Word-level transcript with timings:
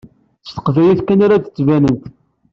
S 0.47 0.49
teqbaylit 0.55 1.01
kan 1.07 1.19
ara 1.25 1.35
ad 1.37 1.43
tbanemt. 1.45 2.03